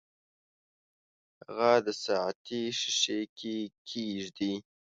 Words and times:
هغه 1.45 1.71
د 1.85 1.87
ساعتي 2.05 2.61
ښيښې 2.79 3.19
کې 3.37 3.55
کیږدئ. 3.89 4.53